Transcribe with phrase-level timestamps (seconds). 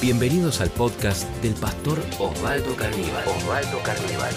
[0.00, 3.24] Bienvenidos al podcast del pastor Osvaldo Carnival.
[3.26, 4.32] Osvaldo Carnival.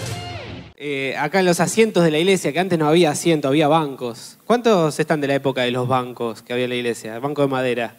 [0.74, 4.38] Eh, acá en los asientos de la iglesia, que antes no había asiento, había bancos.
[4.44, 7.16] ¿Cuántos están de la época de los bancos que había en la iglesia?
[7.20, 7.94] Banco de madera.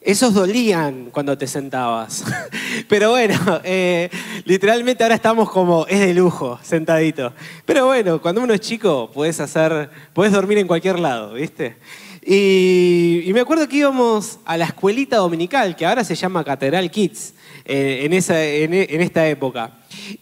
[0.00, 2.24] Esos dolían cuando te sentabas.
[2.88, 4.08] Pero bueno, eh,
[4.46, 7.34] literalmente ahora estamos como, es de lujo, sentadito.
[7.66, 11.76] Pero bueno, cuando uno es chico, puedes hacer, puedes dormir en cualquier lado, ¿viste?
[12.24, 17.34] Y, me acuerdo que íbamos a la escuelita dominical, que ahora se llama Catedral Kids,
[17.64, 19.72] eh, en, esa, en, esta época.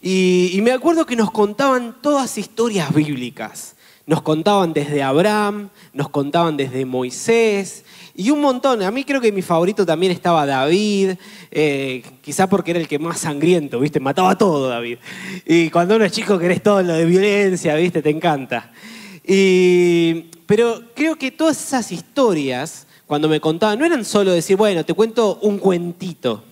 [0.01, 3.75] Y, me acuerdo que nos contaban todas historias bíblicas.
[4.07, 8.81] Nos contaban desde Abraham, nos contaban desde Moisés, y un montón.
[8.81, 11.11] A mí creo que mi favorito también estaba David,
[11.51, 13.99] eh, quizá porque era el que más sangriento, ¿viste?
[13.99, 14.97] Mataba todo David.
[15.45, 18.01] Y cuando uno es chico querés todo lo de violencia, ¿viste?
[18.01, 18.71] Te encanta.
[19.23, 24.83] Y pero creo que todas esas historias, cuando me contaban, no eran solo decir, bueno,
[24.83, 26.43] te cuento un cuentito,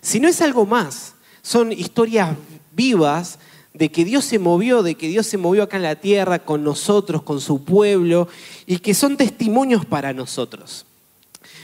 [0.00, 1.12] sino es algo más.
[1.42, 2.34] Son historias
[2.74, 3.38] vivas
[3.74, 6.64] de que Dios se movió, de que Dios se movió acá en la tierra con
[6.64, 8.28] nosotros, con su pueblo,
[8.64, 10.86] y que son testimonios para nosotros.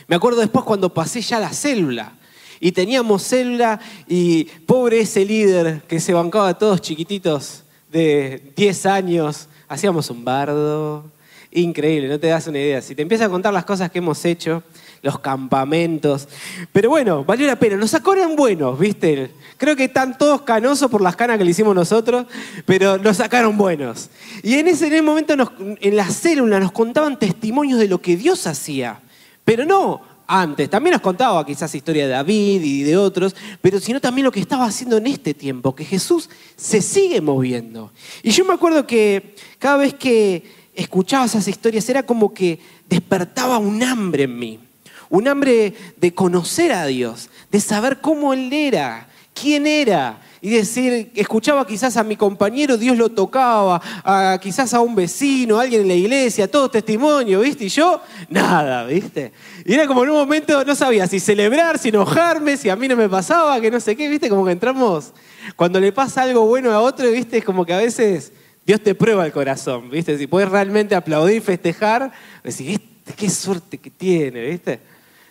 [0.07, 2.13] Me acuerdo después cuando pasé ya la célula,
[2.61, 8.85] y teníamos célula, y pobre ese líder que se bancaba a todos chiquititos de 10
[8.85, 11.11] años, hacíamos un bardo,
[11.53, 12.81] increíble, no te das una idea.
[12.83, 14.63] Si te empiezas a contar las cosas que hemos hecho,
[15.03, 16.29] los campamentos.
[16.73, 17.77] Pero bueno, valió la pena.
[17.77, 19.31] Nos sacaron buenos, ¿viste?
[19.57, 22.27] Creo que están todos canosos por las canas que le hicimos nosotros,
[22.67, 24.11] pero nos sacaron buenos.
[24.43, 29.01] Y en ese, momento, en la célula, nos contaban testimonios de lo que Dios hacía.
[29.45, 30.71] Pero no antes.
[30.71, 34.41] También nos contaba quizás historia de David y de otros, pero sino también lo que
[34.41, 37.91] estaba haciendo en este tiempo, que Jesús se sigue moviendo.
[38.23, 43.59] Y yo me acuerdo que cada vez que escuchaba esas historias, era como que despertaba
[43.59, 44.61] un hambre en mí,
[45.09, 50.21] un hambre de conocer a Dios, de saber cómo Él era, quién era.
[50.43, 55.59] Y decir, escuchaba quizás a mi compañero, Dios lo tocaba, a, quizás a un vecino,
[55.59, 57.67] a alguien en la iglesia, todo testimonio, ¿viste?
[57.67, 59.33] Y yo, nada, ¿viste?
[59.67, 62.89] Y era como en un momento, no sabía si celebrar, si enojarme, si a mí
[62.89, 64.31] no me pasaba, que no sé qué, ¿viste?
[64.31, 65.13] Como que entramos,
[65.57, 67.37] cuando le pasa algo bueno a otro, ¿viste?
[67.37, 68.33] Es como que a veces
[68.71, 70.17] Dios te prueba el corazón, ¿viste?
[70.17, 72.13] Si puedes realmente aplaudir, festejar,
[72.45, 74.79] decir, este, qué suerte que tiene, ¿viste?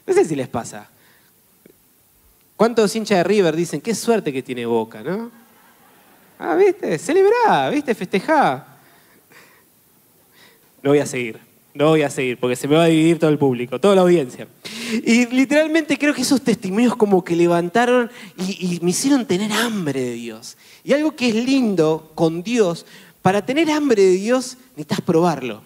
[0.05, 0.89] No sé si les pasa.
[2.57, 5.31] ¿Cuántos hinchas de River dicen, qué suerte que tiene Boca, ¿no?
[6.37, 6.99] Ah, ¿viste?
[6.99, 7.95] Celebrá, ¿viste?
[7.95, 8.67] Festejá.
[10.83, 11.39] No voy a seguir,
[11.73, 14.01] no voy a seguir, porque se me va a dividir todo el público, toda la
[14.01, 14.49] audiencia.
[14.91, 20.01] Y literalmente creo que esos testimonios como que levantaron y, y me hicieron tener hambre
[20.01, 20.57] de Dios.
[20.83, 22.85] Y algo que es lindo con Dios
[23.21, 25.61] para tener hambre de Dios necesitas probarlo.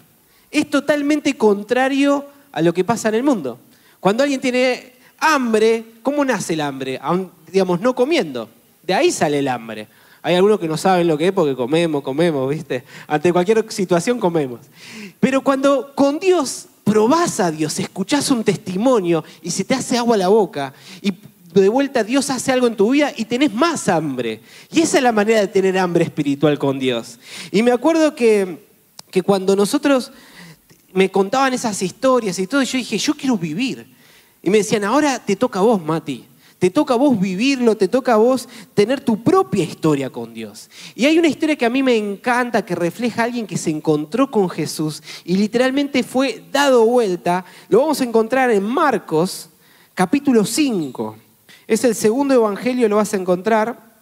[0.52, 3.60] Es totalmente contrario a lo que pasa en el mundo.
[4.00, 7.00] Cuando alguien tiene hambre, ¿cómo nace el hambre?
[7.52, 8.50] digamos, no comiendo.
[8.82, 9.88] De ahí sale el hambre.
[10.22, 12.84] Hay algunos que no saben lo que es porque comemos, comemos, ¿viste?
[13.08, 14.62] Ante cualquier situación comemos.
[15.20, 20.18] Pero cuando con Dios probás a Dios, escuchás un testimonio y se te hace agua
[20.18, 21.14] la boca y
[21.62, 24.42] de vuelta Dios hace algo en tu vida y tenés más hambre.
[24.72, 27.20] Y esa es la manera de tener hambre espiritual con Dios.
[27.52, 28.66] Y me acuerdo que,
[29.12, 30.12] que cuando nosotros
[30.94, 33.94] me contaban esas historias y todo, yo dije, yo quiero vivir.
[34.42, 36.26] Y me decían, ahora te toca a vos, Mati.
[36.64, 40.70] Te toca a vos vivirlo, te toca a vos tener tu propia historia con Dios.
[40.96, 43.70] Y hay una historia que a mí me encanta, que refleja a alguien que se
[43.70, 47.44] encontró con Jesús y literalmente fue dado vuelta.
[47.68, 49.50] Lo vamos a encontrar en Marcos,
[49.94, 51.18] capítulo 5.
[51.74, 53.96] Es el segundo evangelio, lo vas a encontrar.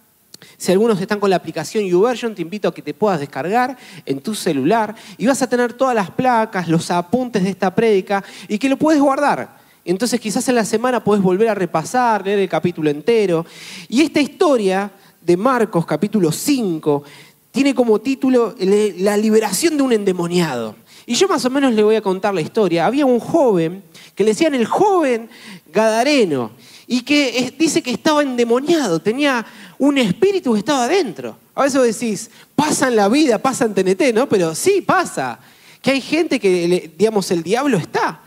[0.58, 4.20] Si algunos están con la aplicación YouVersion, te invito a que te puedas descargar en
[4.20, 8.58] tu celular y vas a tener todas las placas, los apuntes de esta prédica y
[8.58, 9.56] que lo puedes guardar.
[9.86, 13.46] Entonces quizás en la semana puedes volver a repasar, leer el capítulo entero.
[13.88, 14.90] Y esta historia
[15.22, 17.04] de Marcos, capítulo 5,
[17.50, 18.54] tiene como título
[18.98, 20.76] La liberación de un endemoniado.
[21.06, 22.84] Y yo más o menos le voy a contar la historia.
[22.84, 23.82] Había un joven
[24.14, 25.30] que le decían el joven
[25.72, 26.50] Gadareno
[26.92, 29.46] y que dice que estaba endemoniado, tenía
[29.78, 31.38] un espíritu que estaba adentro.
[31.54, 34.28] A veces decís, pasa en la vida, pasa en TNT, ¿no?
[34.28, 35.40] Pero sí pasa,
[35.80, 38.20] que hay gente que, digamos, el diablo está.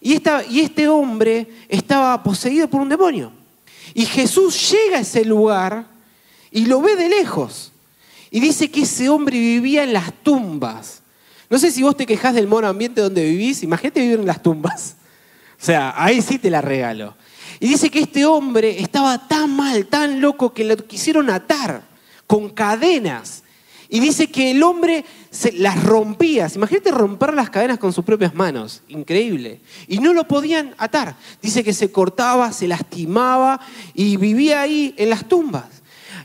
[0.00, 3.32] Y, y este hombre estaba poseído por un demonio.
[3.92, 5.84] Y Jesús llega a ese lugar
[6.52, 7.72] y lo ve de lejos.
[8.30, 11.02] Y dice que ese hombre vivía en las tumbas.
[11.50, 14.40] No sé si vos te quejás del mono ambiente donde vivís, imagínate vivir en las
[14.40, 14.94] tumbas.
[15.60, 17.14] O sea, ahí sí te la regalo.
[17.62, 21.84] Y dice que este hombre estaba tan mal, tan loco, que lo quisieron atar
[22.26, 23.44] con cadenas
[23.88, 26.48] Y dice que el hombre se las rompía.
[26.52, 28.82] Imagínate romper las cadenas con sus propias manos.
[28.88, 29.60] Increíble.
[29.86, 31.14] Y no lo podían atar.
[31.40, 33.60] Dice que se cortaba, se lastimaba
[33.94, 35.82] y vivía ahí en las tumbas.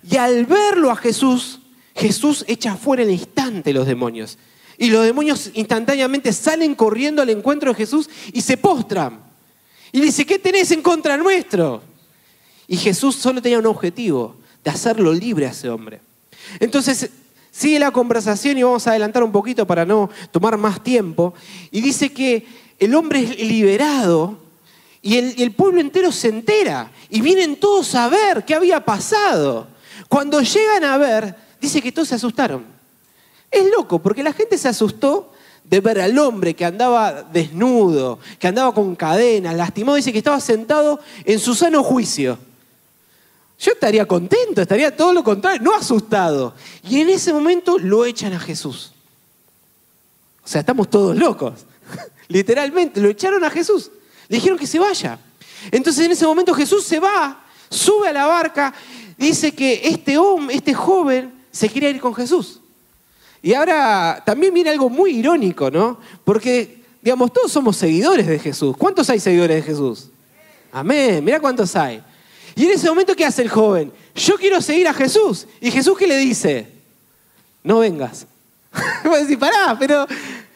[0.10, 1.60] Y al verlo a Jesús,
[1.94, 4.40] Jesús echa fuera en el instante los demonios.
[4.80, 9.27] Y los demonios instantáneamente salen corriendo al encuentro de Jesús y se postran.
[9.92, 11.82] Y dice, ¿qué tenés en contra nuestro?
[12.68, 16.02] Y Jesús solo tenía un objetivo, de hacerlo libre a ese hombre.
[16.60, 17.10] Entonces
[17.52, 21.34] sigue la conversación y vamos a adelantar un poquito para no tomar más tiempo.
[21.72, 22.46] Y dice que
[22.80, 24.38] el hombre es liberado
[25.02, 29.68] y el, pueblo entero se entera y vienen todos a ver qué había pasado.
[30.10, 32.66] Cuando llegan a ver, dice que todos se asustaron.
[33.50, 35.32] Es loco, porque la gente se asustó
[35.70, 40.40] de ver al hombre que andaba desnudo, que andaba con cadenas, lastimado, dice que estaba
[40.40, 42.38] sentado en su sano juicio.
[43.60, 46.54] Yo estaría contento, estaría todo lo contrario, no asustado.
[46.84, 48.94] Y en ese momento lo echan a Jesús.
[50.44, 51.66] O sea, estamos todos locos.
[52.28, 53.92] Literalmente, lo echaron a Jesús.
[54.30, 55.20] Le dijeron que se vaya.
[55.72, 58.74] Entonces en ese momento Jesús se va, sube a la barca,
[59.18, 62.62] dice que este hombre, este joven, se quiere ir con Jesús.
[63.48, 65.98] Y ahora también viene algo muy irónico, ¿no?
[66.26, 68.76] Porque, digamos, todos somos seguidores de Jesús.
[68.76, 70.10] ¿Cuántos hay seguidores de Jesús?
[70.70, 72.04] Amén, mira cuántos hay.
[72.58, 73.90] Y en ese momento, ¿qué hace el joven?
[74.14, 75.48] Yo quiero seguir a Jesús.
[75.62, 76.68] ¿Y Jesús qué le dice?
[77.64, 78.28] No vengas.
[79.10, 80.06] Va a decir, pará, pero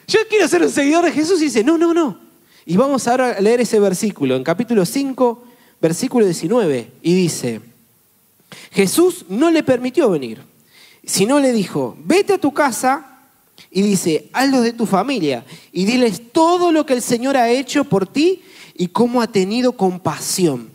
[0.05, 1.39] yo quiero ser un seguidor de Jesús.
[1.39, 2.19] Y dice, no, no, no.
[2.65, 5.45] Y vamos ahora a leer ese versículo, en capítulo 5,
[5.79, 6.91] versículo 19.
[7.01, 7.61] Y dice,
[8.69, 10.50] Jesús no le permitió venir,
[11.03, 13.19] sino le dijo, vete a tu casa
[13.69, 17.83] y dice, hazlo de tu familia y diles todo lo que el Señor ha hecho
[17.85, 18.41] por ti
[18.75, 20.69] y cómo ha tenido compasión.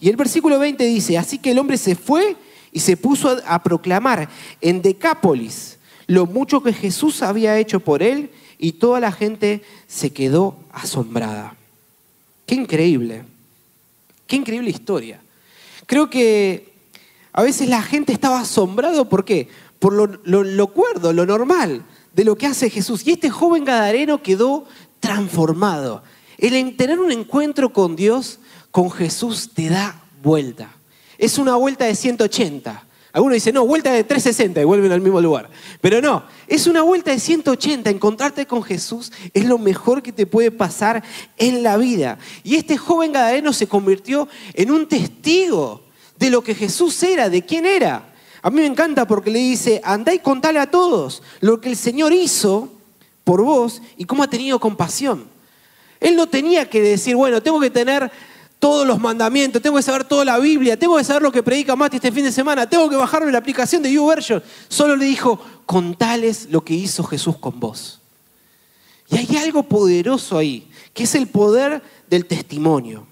[0.00, 2.36] Y el versículo 20 dice, así que el hombre se fue
[2.72, 4.28] y se puso a proclamar
[4.60, 10.10] en Decápolis lo mucho que Jesús había hecho por él y toda la gente se
[10.10, 11.54] quedó asombrada.
[12.46, 13.24] Qué increíble,
[14.26, 15.20] qué increíble historia.
[15.86, 16.72] Creo que
[17.32, 19.48] a veces la gente estaba asombrado, ¿por qué?
[19.78, 23.06] Por lo, lo, cuerdo, lo normal de lo que hace Jesús.
[23.06, 24.66] Y este joven gadareno quedó
[25.00, 26.02] transformado.
[26.36, 28.40] El tener un encuentro con Dios
[28.70, 30.70] con Jesús te da vuelta.
[31.16, 32.84] Es una vuelta de 180.
[33.12, 35.48] Algunos dicen, no, vuelta de 360 y vuelven al mismo lugar.
[35.80, 37.90] Pero no, es una vuelta de 180.
[37.90, 41.02] Encontrarte con Jesús es lo mejor que te puede pasar
[41.36, 42.18] en la vida.
[42.44, 45.82] Y este joven gadareno se convirtió en un testigo
[46.18, 48.07] de lo que Jesús era, de quién era.
[48.42, 51.76] A mí me encanta porque le dice, andá y contale a todos lo que el
[51.76, 52.70] Señor hizo
[53.24, 55.26] por vos y cómo ha tenido compasión.
[56.00, 58.10] Él no tenía que decir, bueno, tengo que tener
[58.58, 61.76] todos los mandamientos, tengo que saber toda la Biblia, tengo que saber lo que predica
[61.76, 64.42] Mati este fin de semana, tengo que bajarme la aplicación de YouVersion.
[64.68, 68.00] Solo le dijo, contales lo que hizo Jesús con vos.
[69.10, 73.06] Y hay algo poderoso ahí, que es el poder del testimonio.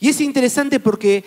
[0.00, 1.24] Y es interesante porque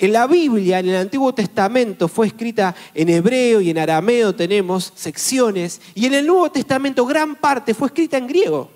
[0.00, 5.80] la Biblia, en el Antiguo Testamento, fue escrita en hebreo y en arameo, tenemos secciones,
[5.94, 8.70] y en el Nuevo Testamento gran parte fue escrita en griego.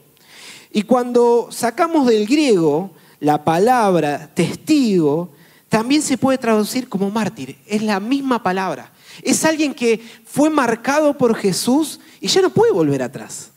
[0.72, 2.90] Y cuando sacamos del griego
[3.20, 5.30] la palabra testigo
[5.70, 7.56] también se puede traducir como mártir.
[7.66, 8.92] Es la misma palabra.
[9.22, 13.50] Es alguien que fue marcado por Jesús y ya no puede volver atrás.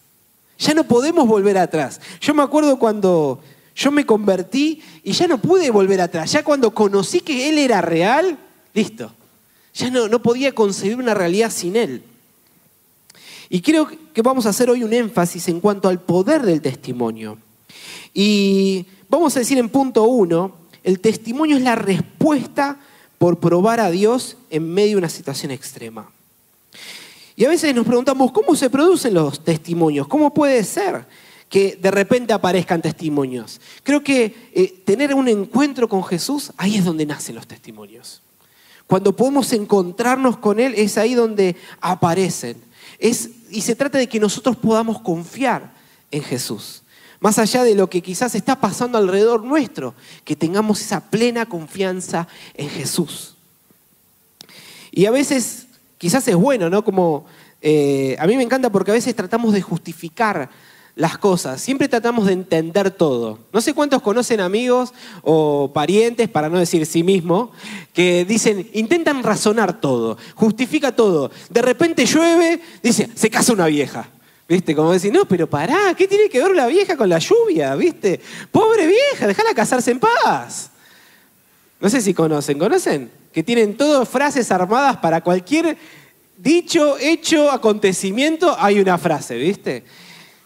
[0.58, 2.00] Ya no podemos volver atrás.
[2.22, 3.42] Yo me acuerdo cuando
[3.78, 6.34] yo me convertí y ya no pude volver atrás.
[6.34, 8.38] Ya cuando conocí que Él era real,
[8.74, 9.14] listo.
[9.74, 12.04] Ya no, no podía concebir una realidad sin Él.
[13.50, 17.38] Y creo que vamos a hacer hoy un énfasis en cuanto al poder del testimonio.
[18.14, 22.78] Y Vamos a decir en punto uno, el testimonio es la respuesta
[23.18, 26.12] por probar a Dios en medio de una situación extrema.
[27.36, 30.08] Y a veces nos preguntamos, ¿cómo se producen los testimonios?
[30.08, 31.06] ¿Cómo puede ser
[31.50, 33.62] que de repente aparezcan testimonios?
[33.84, 38.22] Creo que eh, tener un encuentro con Jesús, ahí es donde nacen los testimonios.
[38.88, 42.58] Cuando podemos encontrarnos con Él, es ahí donde aparecen.
[43.00, 45.74] Es, y se trata de que nosotros podamos confiar
[46.10, 46.84] en Jesús.
[47.20, 52.28] Más allá de lo que quizás está pasando alrededor nuestro, que tengamos esa plena confianza
[52.54, 53.36] en Jesús.
[54.92, 56.84] Y a veces, quizás es bueno, ¿no?
[56.84, 57.26] Como
[57.62, 60.50] eh, a mí me encanta porque a veces tratamos de justificar
[60.98, 63.40] las cosas, siempre tratamos de entender todo.
[63.54, 67.52] No sé cuántos conocen amigos o parientes, para no decir sí mismo,
[67.94, 71.30] que dicen, intentan razonar todo, justifica todo.
[71.50, 74.10] De repente llueve, dice, se casa una vieja.
[74.50, 74.74] ¿Viste?
[74.74, 77.76] Como decir, no, pero pará, ¿qué tiene que ver la vieja con la lluvia?
[77.76, 78.20] ¿Viste?
[78.50, 80.72] Pobre vieja, déjala casarse en paz.
[81.80, 83.12] No sé si conocen, ¿conocen?
[83.34, 85.78] Que tienen todas frases armadas para cualquier
[86.38, 89.84] dicho, hecho, acontecimiento, hay una frase, ¿viste?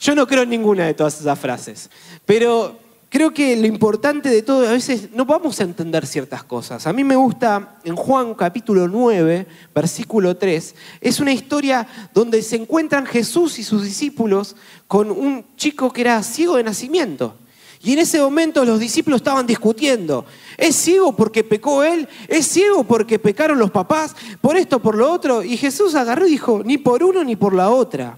[0.01, 1.91] Yo no creo en ninguna de todas esas frases,
[2.25, 2.75] pero
[3.07, 6.87] creo que lo importante de todo, a veces no vamos a entender ciertas cosas.
[6.87, 12.55] A mí me gusta en Juan capítulo 9, versículo 3, es una historia donde se
[12.55, 14.55] encuentran Jesús y sus discípulos
[14.87, 17.35] con un chico que era ciego de nacimiento.
[17.83, 20.25] Y en ese momento los discípulos estaban discutiendo.
[20.57, 22.09] ¿Es ciego porque pecó él?
[22.27, 24.15] ¿Es ciego porque pecaron los papás?
[24.41, 25.43] ¿Por esto, por lo otro?
[25.43, 28.17] Y Jesús agarró y dijo, ni por uno ni por la otra.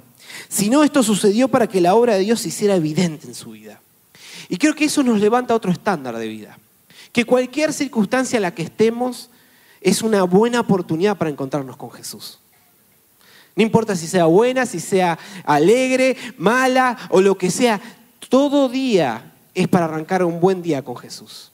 [0.49, 3.79] Sino esto sucedió para que la obra de Dios se hiciera evidente en su vida.
[4.49, 6.59] Y creo que eso nos levanta a otro estándar de vida.
[7.11, 9.29] Que cualquier circunstancia en la que estemos
[9.81, 12.39] es una buena oportunidad para encontrarnos con Jesús.
[13.55, 17.79] No importa si sea buena, si sea alegre, mala o lo que sea,
[18.29, 21.52] todo día es para arrancar un buen día con Jesús.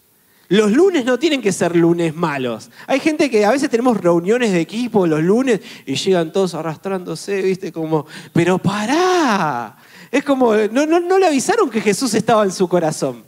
[0.50, 2.72] Los lunes no tienen que ser lunes malos.
[2.88, 7.44] Hay gente que a veces tenemos reuniones de equipo los lunes y llegan todos arrastrándose,
[7.44, 7.72] ¿viste?
[7.72, 9.77] Como, pero pará.
[10.10, 13.24] Es como, no, no, no le avisaron que Jesús estaba en su corazón.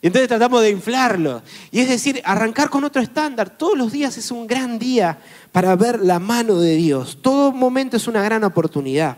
[0.00, 1.42] Y entonces tratamos de inflarlo.
[1.72, 3.50] Y es decir, arrancar con otro estándar.
[3.50, 5.18] Todos los días es un gran día
[5.50, 7.18] para ver la mano de Dios.
[7.22, 9.16] Todo momento es una gran oportunidad.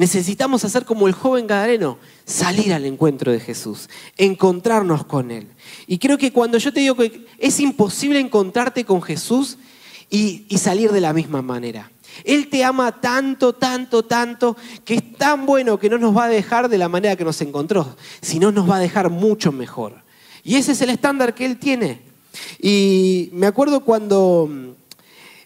[0.00, 5.48] Necesitamos hacer como el joven gadareno, salir al encuentro de Jesús, encontrarnos con Él.
[5.86, 9.58] Y creo que cuando yo te digo que es imposible encontrarte con Jesús
[10.08, 11.90] y, y salir de la misma manera.
[12.24, 16.28] Él te ama tanto, tanto, tanto, que es tan bueno que no nos va a
[16.30, 20.02] dejar de la manera que nos encontró, sino nos va a dejar mucho mejor.
[20.42, 22.00] Y ese es el estándar que Él tiene.
[22.58, 24.48] Y me acuerdo cuando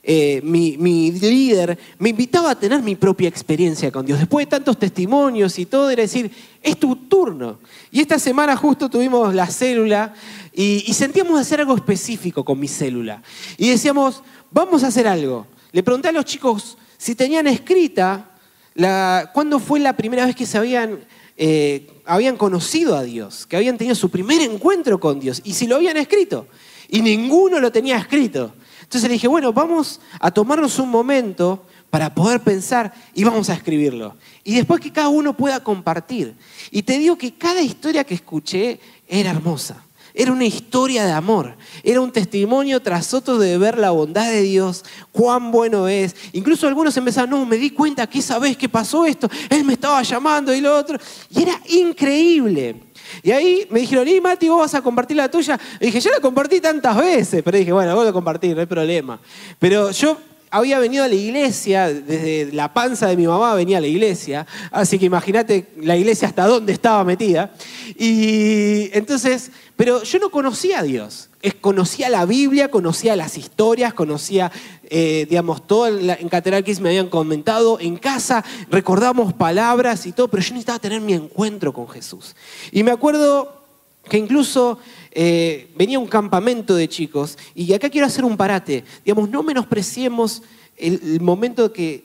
[0.07, 0.77] eh, mi,
[1.13, 4.19] líder me invitaba a tener mi propia experiencia con Dios.
[4.19, 6.31] Después de tantos testimonios y todo, era decir,
[6.63, 7.59] es tu turno.
[7.91, 10.13] Y esta semana justo tuvimos la célula
[10.53, 13.23] y, sentíamos hacer algo específico con mi célula.
[13.57, 15.47] Y decíamos, vamos a hacer algo.
[15.73, 18.31] Le pregunté a los chicos si tenían escrita
[18.75, 21.01] la, cuándo fue la primera vez que se habían,
[21.39, 25.67] eh, habían conocido a Dios, que habían tenido su primer encuentro con Dios, y si
[25.67, 26.47] lo habían escrito.
[26.91, 28.53] Y ninguno lo tenía escrito.
[28.95, 33.55] Entonces le dije, bueno, vamos a tomarnos un momento para poder pensar y vamos a
[33.55, 34.15] escribirlo.
[34.45, 36.37] Y después que cada uno pueda compartir.
[36.71, 39.85] Y te digo que cada historia que escuché era hermosa.
[40.17, 41.57] Era una historia de amor.
[41.83, 46.15] Era un testimonio tras otro de ver la bondad de Dios, cuán bueno es.
[46.33, 49.73] Incluso algunos empezaron, no, me di cuenta que esa vez que pasó esto, Él me
[49.73, 50.99] estaba llamando y lo otro.
[51.31, 52.77] Y era increíble.
[53.25, 55.59] Y ahí me dijeron, y Mati, vos vas a compartir la tuya.
[55.81, 58.67] Y dije, yo la compartí tantas veces, pero dije, bueno, voy a compartir, no hay
[58.67, 59.19] problema.
[59.59, 60.17] Pero yo
[60.55, 64.47] había venido a la iglesia, desde la panza de mi mamá venía a la iglesia,
[64.71, 67.53] así que imagínate la iglesia hasta dónde estaba metida.
[67.99, 71.29] Y entonces, pero yo no conocía a Dios.
[71.61, 74.53] Conocía la Biblia, conocía las historias, conocía,
[74.85, 77.81] eh, digamos, todo en, Catedral me habían comentado.
[77.81, 82.37] En casa recordamos palabras y todo, pero yo necesitaba tener mi encuentro con Jesús.
[82.71, 83.65] Y me acuerdo
[84.09, 84.79] que incluso
[85.15, 88.85] eh, venía un campamento de chicos, y acá quiero hacer un parate.
[89.05, 90.43] Digamos, no menospreciemos
[90.77, 92.05] el, el momento que,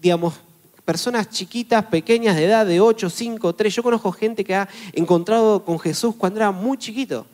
[0.00, 0.34] digamos,
[0.84, 3.74] personas chiquitas, pequeñas de edad de 8, 5, 3.
[3.74, 7.26] Yo conozco gente que ha encontrado con Jesús cuando era muy chiquito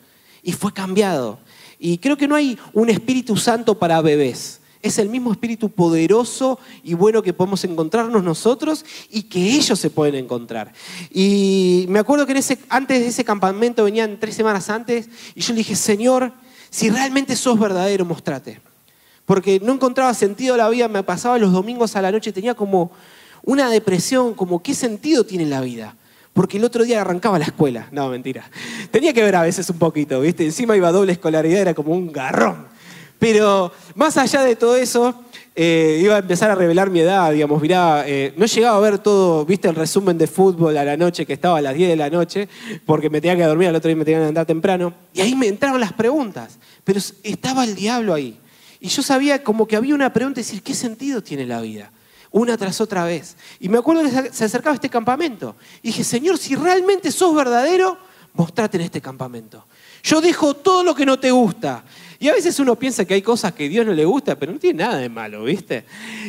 [0.43, 1.39] y fue cambiado.
[1.79, 4.59] Y creo que no hay un Espíritu Santo para bebés.
[4.81, 9.89] Es el mismo Espíritu poderoso y bueno que podemos encontrarnos nosotros y que ellos se
[9.89, 10.71] pueden encontrar.
[11.11, 15.41] Y me acuerdo que en ese, antes de ese campamento venían tres semanas antes y
[15.41, 16.31] yo le dije, Señor,
[16.69, 18.61] si realmente sos verdadero, mostrate.
[19.25, 22.91] Porque no encontraba sentido la vida, me pasaba los domingos a la noche, tenía como
[23.43, 25.95] una depresión, como qué sentido tiene la vida.
[26.33, 27.89] Porque el otro día arrancaba la escuela.
[27.91, 28.49] No, mentira.
[28.91, 30.45] Tenía que ver a veces un poquito, ¿viste?
[30.45, 32.67] Encima iba doble escolaridad, era como un garrón.
[33.19, 35.13] Pero más allá de todo eso,
[35.55, 38.99] eh, iba a empezar a revelar mi edad, digamos, mirá, eh, no llegaba a ver
[38.99, 41.95] todo, viste el resumen de fútbol a la noche, que estaba a las 10 de
[41.97, 42.47] la noche,
[42.85, 45.35] porque me tenía que dormir, al otro día me tenía que andar temprano, y ahí
[45.35, 48.39] me entraron las preguntas, pero estaba el diablo ahí.
[48.79, 51.91] Y yo sabía como que había una pregunta, decir, ¿qué sentido tiene la vida?
[52.31, 53.35] Una tras otra vez.
[53.59, 55.57] Y me acuerdo que se acercaba este campamento.
[55.81, 57.97] Y dije, Señor, si realmente sos verdadero,
[58.33, 59.65] mostrate en este campamento.
[60.03, 61.83] Yo dejo todo lo que no te gusta.
[62.21, 64.59] Y a veces uno piensa que hay cosas que Dios no le gusta, pero no
[64.59, 65.85] tiene nada de malo, ¿viste?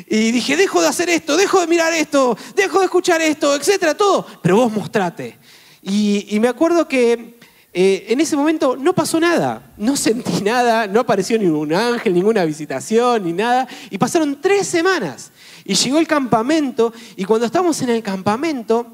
[0.09, 3.97] Y dije, dejo de hacer esto, dejo de mirar esto, dejo de escuchar esto, etcétera,
[3.97, 4.25] todo.
[4.41, 5.37] Pero vos mostrate.
[5.83, 7.39] Y, me acuerdo que
[7.73, 12.45] eh, en ese momento no pasó nada, no sentí nada, no apareció ningún ángel, ninguna
[12.45, 13.67] visitación, ni nada.
[13.91, 15.33] Y pasaron tres semanas.
[15.65, 18.87] Y llegó el campamento, y cuando estábamos en el campamento,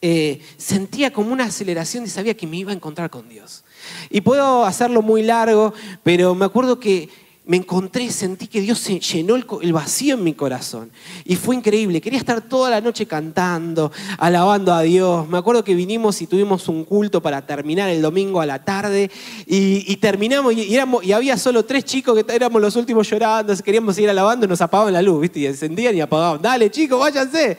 [0.00, 3.64] eh, sentía como una aceleración y sabía que me iba a encontrar con Dios.
[4.10, 5.72] Y puedo hacerlo muy largo,
[6.02, 7.08] pero me acuerdo que
[7.44, 10.92] me encontré, sentí que Dios se llenó el, vacío en mi corazón.
[11.24, 12.00] Y fue increíble.
[12.00, 15.28] Quería estar toda la noche cantando, alabando a Dios.
[15.28, 19.10] Me acuerdo que vinimos y tuvimos un culto para terminar el domingo a la tarde.
[19.46, 23.56] Y, terminamos y, y, había solo tres chicos que éramos los últimos llorando.
[23.56, 25.40] Queríamos seguir alabando y nos apagaban la luz, ¿viste?
[25.40, 26.40] Y encendían y apagaban.
[26.40, 27.58] Dale, chicos, váyanse.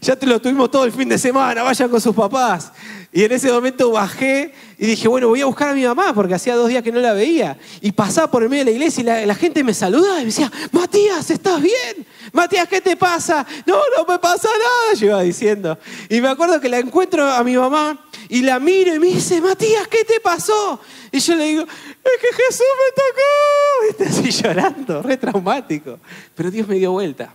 [0.00, 2.72] Ya te lo tuvimos todo el fin de semana, vayan con sus papás.
[3.12, 6.34] Y en ese momento bajé y dije, bueno, voy a buscar a mi mamá porque
[6.34, 7.58] hacía dos días que no la veía.
[7.80, 10.26] Y pasaba por el medio de la iglesia y la, gente me saludaba y me
[10.26, 12.06] decía, Matías, ¿estás bien?
[12.32, 13.44] Matías, ¿qué te pasa?
[13.66, 15.76] No, no me pasa nada, yo iba diciendo.
[16.08, 19.40] Y me acuerdo que la encuentro a mi mamá y la miro y me dice,
[19.40, 20.80] Matías, ¿qué te pasó?
[21.10, 24.08] Y yo le digo, es que Jesús me tocó.
[24.22, 25.98] Viste, así llorando, re traumático.
[26.36, 27.34] Pero Dios me dio vuelta.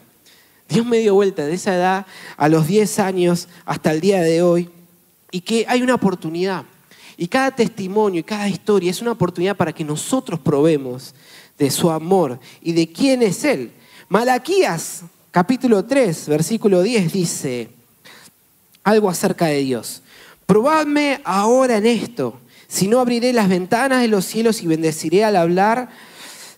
[0.70, 2.06] Dios me dio vuelta de esa edad
[2.38, 4.70] a los 10 años hasta el día de hoy
[5.32, 6.66] y que hay una oportunidad.
[7.18, 11.14] Y cada testimonio y cada historia es una oportunidad para que nosotros probemos
[11.58, 13.72] de su amor y de quién es Él.
[14.10, 17.70] Malaquías capítulo 3, versículo 10 dice
[18.84, 20.02] algo acerca de Dios.
[20.46, 25.36] Probadme ahora en esto, si no abriré las ventanas de los cielos y bendeciré al
[25.38, 25.90] hablar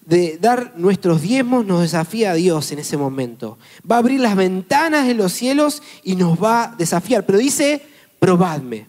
[0.08, 3.58] de dar nuestros diezmos nos desafía a Dios en ese momento.
[3.90, 7.26] Va a abrir las ventanas de los cielos y nos va a desafiar.
[7.26, 7.86] Pero dice,
[8.20, 8.88] probadme,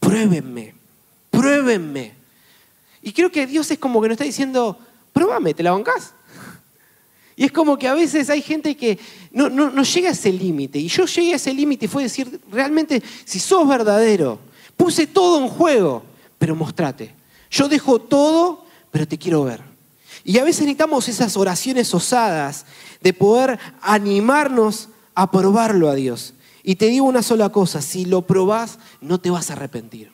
[0.00, 0.74] pruébenme,
[1.30, 2.12] pruébenme.
[3.02, 4.78] Y creo que Dios es como que nos está diciendo,
[5.12, 6.12] pruébame, ¿te la bancás?
[7.36, 8.98] Y es como que a veces hay gente que
[9.30, 10.78] no, no, llega a ese límite.
[10.78, 14.38] Y yo llegué a ese límite y fue decir, realmente, si sos verdadero,
[14.74, 16.02] puse todo en juego,
[16.38, 17.14] pero mostrate.
[17.50, 19.60] Yo dejo todo, pero te quiero ver.
[20.24, 22.64] Y a veces necesitamos esas oraciones osadas
[23.02, 26.32] de poder animarnos a probarlo a Dios.
[26.68, 30.10] Y te digo una sola cosa, si lo probás, no te vas a arrepentir.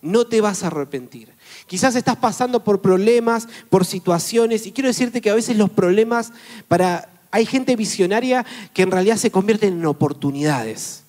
[0.00, 1.28] No te vas a arrepentir.
[1.66, 6.32] Quizás estás pasando por problemas, por situaciones, y quiero decirte que a veces los problemas
[6.68, 7.10] para...
[7.30, 11.02] Hay gente visionaria que en realidad se convierten en oportunidades.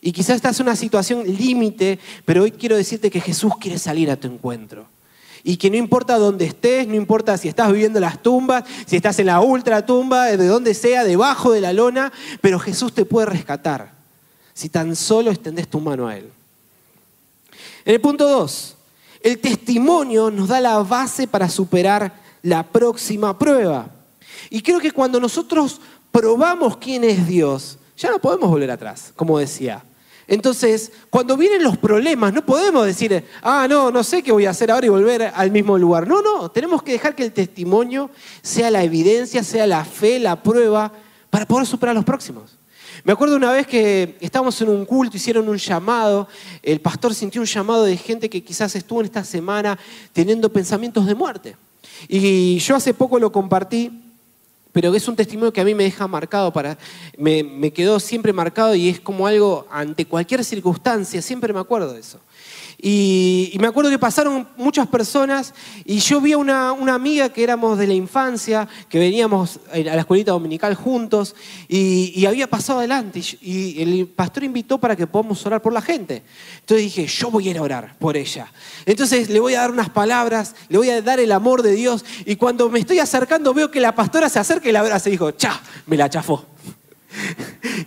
[0.00, 4.12] Y quizás estás en una situación límite, pero hoy quiero decirte que Jesús quiere salir
[4.12, 4.86] a tu encuentro.
[5.48, 9.18] Y que no importa dónde estés, no importa si estás viviendo las tumbas, si estás
[9.18, 13.92] en la ultratumba, de donde sea, debajo de la lona, pero Jesús te puede rescatar
[14.52, 16.30] si tan solo extendes tu mano a Él.
[17.86, 18.76] En el punto 2,
[19.22, 23.88] el testimonio nos da la base para superar la próxima prueba.
[24.50, 25.80] Y creo que cuando nosotros
[26.12, 29.82] probamos quién es Dios, ya no podemos volver atrás, como decía.
[30.28, 34.50] Entonces, cuando vienen los problemas, no podemos decir, ah, no, no sé qué voy a
[34.50, 36.06] hacer ahora y volver al mismo lugar.
[36.06, 38.10] No, no, tenemos que dejar que el testimonio
[38.42, 40.92] sea la evidencia, sea la fe, la prueba,
[41.30, 42.58] para poder superar los próximos.
[43.04, 46.28] Me acuerdo una vez que estábamos en un culto, hicieron un llamado,
[46.62, 49.78] el pastor sintió un llamado de gente que quizás estuvo en esta semana
[50.12, 51.56] teniendo pensamientos de muerte.
[52.06, 54.07] Y yo hace poco lo compartí
[54.72, 56.78] pero es un testimonio que a mí me deja marcado, para,
[57.16, 61.92] me, me quedó siempre marcado y es como algo ante cualquier circunstancia, siempre me acuerdo
[61.92, 62.20] de eso.
[62.80, 65.52] Y, me acuerdo que pasaron muchas personas
[65.84, 70.00] y yo vi a una, amiga que éramos de la infancia, que veníamos a la
[70.00, 71.34] escuelita dominical juntos
[71.66, 76.22] y, había pasado adelante y, el pastor invitó para que podamos orar por la gente.
[76.60, 78.52] Entonces dije, yo voy a a orar por ella.
[78.84, 82.04] Entonces le voy a dar unas palabras, le voy a dar el amor de Dios
[82.26, 85.12] y cuando me estoy acercando veo que la pastora se acerca y la abraza y
[85.12, 86.44] dijo, cha, me la chafó.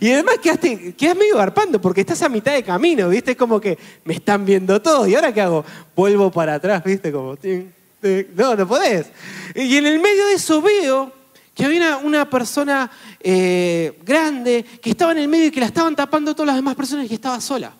[0.00, 3.32] Y además quedaste, quedas medio garpando porque estás a mitad de camino, ¿viste?
[3.32, 5.08] Es como que me están viendo todos.
[5.08, 5.64] ¿Y ahora qué hago?
[5.94, 7.12] Vuelvo para atrás, ¿viste?
[7.12, 7.36] Como,
[8.34, 9.06] no, no podés.
[9.54, 11.12] Y en el medio de eso veo
[11.54, 15.94] que había una, persona eh, grande que estaba en el medio y que la estaban
[15.94, 17.72] tapando todas las demás personas y que estaba sola.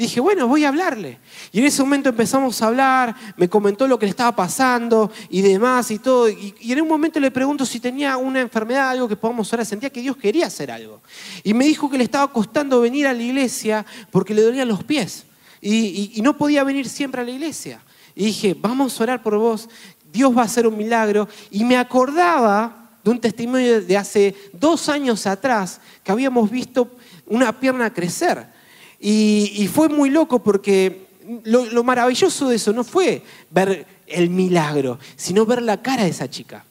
[0.00, 1.18] Y dije, bueno, voy a hablarle.
[1.52, 5.42] Y en ese momento empezamos a hablar, me comentó lo que le estaba pasando y
[5.42, 6.26] demás y todo.
[6.26, 9.62] Y, en un momento le pregunto si tenía una enfermedad, algo que podamos ahora.
[9.62, 11.02] Sentía que Dios quería hacer algo.
[11.44, 14.82] Y me dijo que le estaba costando venir a la iglesia porque le dolían los
[14.84, 15.26] pies.
[15.60, 17.82] Y, y no podía venir siempre a la iglesia.
[18.14, 19.68] Y dije, vamos a orar por vos,
[20.10, 21.28] Dios va a hacer un milagro.
[21.50, 26.90] Y me acordaba de un testimonio de hace dos años atrás que habíamos visto
[27.26, 28.59] una pierna crecer.
[29.00, 31.06] Y, fue muy loco porque
[31.44, 36.28] lo, maravilloso de eso no fue ver el milagro, sino ver la cara de esa
[36.28, 36.64] chica.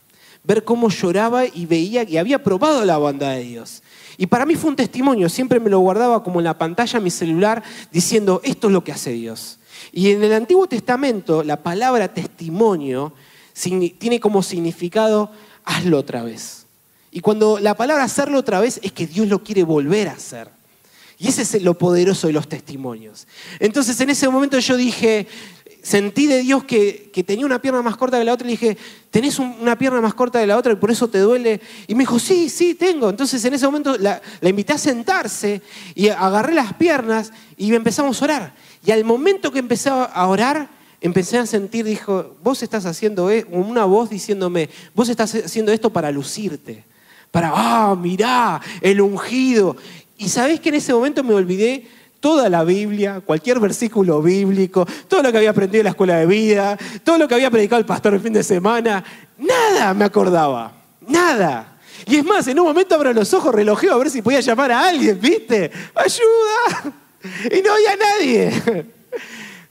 [0.44, 3.82] Ver cómo lloraba y veía que había probado la bondad de Dios.
[4.18, 7.10] Y para mí fue un testimonio, siempre me lo guardaba como en la pantalla mi
[7.10, 9.60] celular diciendo, esto es lo que hace Dios.
[9.92, 13.13] Y en el Antiguo Testamento la palabra testimonio
[13.98, 15.32] tiene como significado,
[15.65, 16.68] hazlo otra vez.
[17.12, 20.59] Y cuando la palabra hacerlo otra vez es que Dios lo quiere volver a hacer.
[21.19, 23.27] Y ese es lo poderoso de los testimonios.
[23.60, 25.27] Entonces en ese momento yo dije,
[25.84, 28.77] sentí de Dios que, tenía una pierna más corta que la otra y dije,
[29.12, 31.60] ¿tenés una pierna más corta que la otra y por eso te duele?
[31.88, 33.10] Y me dijo, sí, sí, tengo.
[33.10, 35.62] Entonces en ese momento la, invité a sentarse
[35.93, 38.55] y agarré las piernas y empezamos a orar.
[38.86, 40.69] Y al momento que empecé a orar,
[41.01, 45.89] empecé a sentir, dijo, vos estás haciendo e-", una voz diciéndome, vos estás haciendo esto
[45.89, 46.84] para lucirte,
[47.32, 49.75] para, ah, mirá, el ungido.
[50.19, 51.88] Y sabés que en ese momento me olvidé
[52.19, 56.25] toda la Biblia, cualquier versículo bíblico, todo lo que había aprendido en la escuela de
[56.25, 59.01] vida, todo lo que había predicado el pastor el fin de semana,
[59.38, 60.73] nada me acordaba,
[61.08, 61.79] nada.
[62.05, 64.73] Y es más, en un momento abro los ojos, relojeo a ver si podía llamar
[64.73, 65.71] a alguien, ¿viste?
[65.95, 66.93] ¡Ayuda!
[67.51, 68.86] Y no había nadie.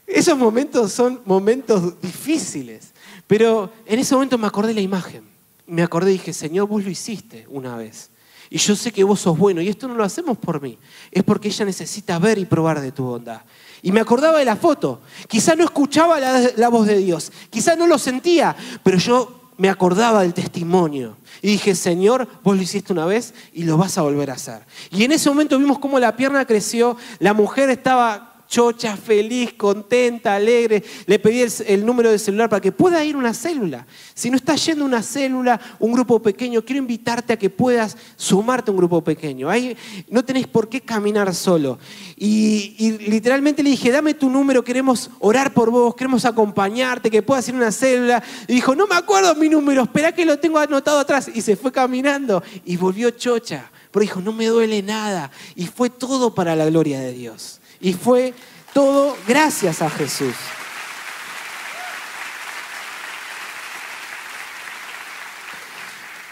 [0.07, 2.91] Esos momentos son momentos difíciles.
[3.27, 5.23] Pero en ese momento me acordé la imagen.
[5.67, 8.09] Me acordé y dije, Señor, vos lo hiciste una vez.
[8.49, 9.61] Y yo sé que vos sos bueno.
[9.61, 10.77] Y esto no lo hacemos por mí.
[11.11, 13.41] Es porque ella necesita ver y probar de tu bondad.
[13.81, 15.01] Y me acordaba de la foto.
[15.27, 17.31] Quizá no escuchaba la, voz de Dios.
[17.49, 18.55] Quizá no lo sentía.
[18.83, 21.17] Pero yo me acordaba del testimonio.
[21.41, 24.65] Y dije, Señor, vos lo hiciste una vez y lo vas a volver a hacer.
[24.91, 26.97] Y en ese momento vimos cómo la pierna creció.
[27.19, 30.83] La mujer estaba chocha, feliz, contenta, alegre.
[31.05, 33.85] Le pedí el, número de celular para que pueda ir una célula.
[34.15, 38.71] Si no está yendo una célula, un grupo pequeño, quiero invitarte a que puedas sumarte
[38.71, 39.49] a un grupo pequeño.
[39.49, 39.77] Ahí
[40.09, 41.77] no tenés por qué caminar solo.
[42.17, 47.21] Y, y, literalmente le dije, dame tu número, queremos orar por vos, queremos acompañarte, que
[47.21, 48.23] puedas ir a una célula.
[48.47, 51.29] Y dijo, no me acuerdo mi número, espera que lo tengo anotado atrás.
[51.33, 53.71] Y se fue caminando y volvió chocha.
[53.91, 55.29] Pero dijo, no me duele nada.
[55.55, 57.59] Y fue todo para la gloria de Dios.
[57.81, 58.33] Y fue
[58.73, 60.35] todo gracias a Jesús.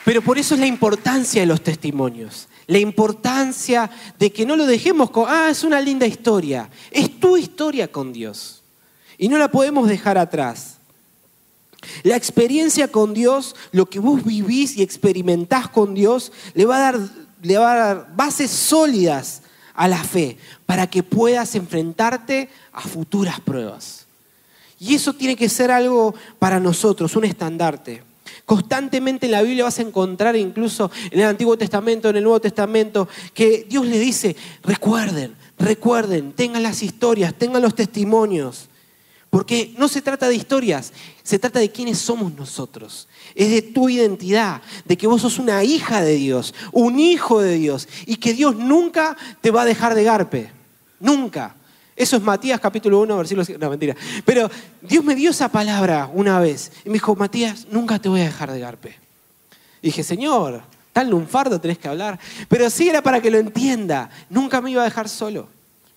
[0.07, 4.65] Pero por eso es la importancia de los testimonios, la importancia de que no lo
[4.65, 8.63] dejemos con, ah, es una linda historia, es tu historia con Dios
[9.17, 10.77] y no la podemos dejar atrás.
[12.03, 16.79] La experiencia con Dios, lo que vos vivís y experimentás con Dios, le va a
[16.79, 16.99] dar,
[17.41, 19.41] le va a dar bases sólidas
[19.77, 24.05] a la fe para que puedas enfrentarte a futuras pruebas.
[24.79, 28.03] Y eso tiene que ser algo para nosotros, un estandarte.
[28.45, 32.41] Constantemente en la Biblia vas a encontrar, incluso en el Antiguo Testamento, en el Nuevo
[32.41, 38.69] Testamento, que Dios le dice, recuerden, recuerden, tengan las historias, tengan los testimonios.
[39.37, 43.07] Porque no se trata de historias, se trata de quiénes somos nosotros.
[43.35, 47.53] Es de tu identidad, de que vos sos una hija de Dios, un hijo de
[47.53, 50.49] Dios, y que Dios nunca te va a dejar de garpe.
[50.99, 51.55] Nunca.
[51.95, 53.59] Eso es Matías capítulo 1, versículo 5.
[53.59, 53.95] No, mentira.
[54.25, 54.49] Pero
[54.81, 56.71] Dios me dio esa palabra una vez.
[56.83, 58.95] Y me dijo, Matías, nunca te voy a dejar de garpe.
[59.83, 62.17] Y dije, Señor, tan lunfardo tenés que hablar.
[62.49, 64.09] Pero sí era para que lo entienda.
[64.31, 65.47] Nunca me iba a dejar solo.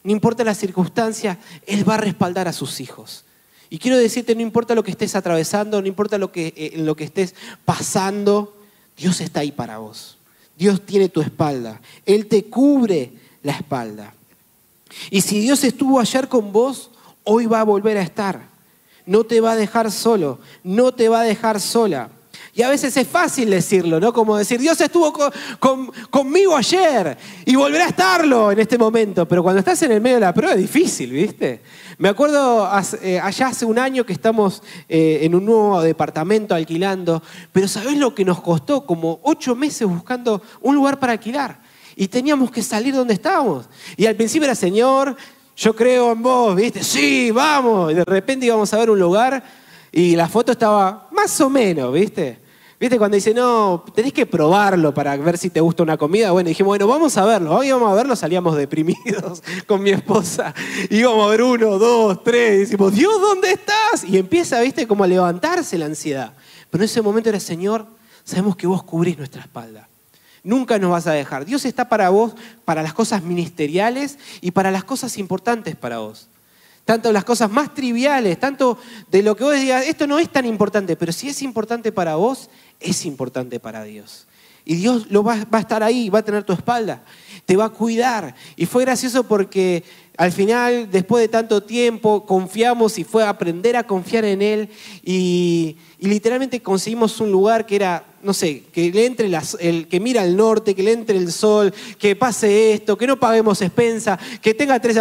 [0.05, 3.25] No importa la circunstancia, Él va a respaldar a sus hijos.
[3.71, 6.97] Y quiero decirte, no importa lo que estés atravesando, no importa lo que, eh, lo
[6.97, 8.57] que estés pasando,
[8.97, 10.19] Dios está ahí para vos.
[10.59, 11.81] Dios tiene tu espalda.
[12.05, 13.13] Él te cubre
[13.45, 14.13] la espalda.
[15.09, 16.91] Y si Dios estuvo ayer con vos,
[17.23, 18.49] hoy va a volver a estar.
[19.07, 22.11] No te va a dejar solo, no te va a dejar sola.
[22.53, 24.13] Y a veces es fácil decirlo, ¿no?
[24.13, 25.13] Como decir, Dios estuvo
[26.11, 29.27] conmigo ayer y volverá a estarlo en este momento.
[29.27, 31.63] Pero cuando estás en el medio de la prueba es difícil, ¿viste?
[31.99, 32.69] Me acuerdo
[33.03, 37.97] eh, allá hace un año que estamos eh, en un nuevo departamento alquilando, pero ¿sabés
[37.97, 38.85] lo que nos costó?
[38.85, 41.61] Como ocho meses buscando un lugar para alquilar.
[41.95, 43.69] Y teníamos que salir donde estábamos.
[43.97, 45.17] Y al principio era, Señor,
[45.57, 46.83] yo creo en vos, ¿viste?
[46.83, 47.93] Sí, vamos.
[47.93, 49.45] Y de repente íbamos a ver un lugar
[49.93, 52.39] y la foto estaba más o menos, ¿viste?
[52.79, 52.97] ¿Viste?
[52.97, 56.31] Cuando dice, no, tenés que probarlo para ver si te gusta una comida.
[56.31, 57.55] Bueno, dijimos, bueno, vamos a verlo.
[57.55, 60.55] Hoy vamos a verlo, salíamos deprimidos con mi esposa.
[60.89, 62.57] Íbamos a ver uno, dos, tres.
[62.57, 64.05] Y decimos, Dios, ¿dónde estás?
[64.05, 64.87] Y empieza, ¿viste?
[64.87, 66.33] Como a levantarse la ansiedad.
[66.71, 67.85] Pero en ese momento era, Señor,
[68.25, 69.87] sabemos que vos cubrís nuestra espalda.
[70.43, 71.45] Nunca nos vas a dejar.
[71.45, 76.31] Dios está para vos, para las cosas ministeriales y para las cosas importantes para vos
[76.85, 78.79] tanto las cosas más triviales, tanto
[79.11, 82.17] de lo que vos digas, esto no es tan importante, pero si es importante para
[82.17, 84.27] vos, es importante para Dios.
[84.65, 87.03] Y Dios lo va, va, a estar ahí, va a tener tu espalda,
[87.47, 88.35] te va a cuidar.
[88.57, 89.85] Y fue gracioso porque
[90.21, 94.69] al final, después de tanto tiempo, confiamos y fue aprender a confiar en Él
[95.03, 99.31] y, literalmente conseguimos un lugar que era, no sé, que le entre
[99.61, 103.19] el que mira al norte, que le entre el sol, que pase esto, que no
[103.19, 104.99] paguemos expensa, que tenga tres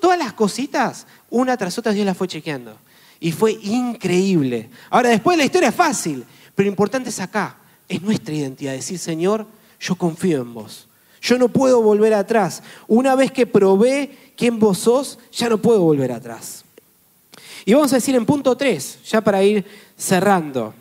[0.00, 2.76] todas las cositas, una tras otra Dios las fue chequeando.
[3.20, 4.68] Y fue increíble.
[4.90, 7.56] Ahora, después la historia es fácil, pero lo importante es acá,
[7.88, 9.46] es nuestra identidad, decir, Señor,
[9.80, 10.88] yo confío en vos.
[11.20, 12.62] Yo no puedo volver atrás.
[12.88, 16.64] Una vez que probé quién vos sos, ya no puedo volver atrás.
[17.64, 19.64] Y vamos a decir en punto 3, ya para ir
[19.96, 20.74] cerrando,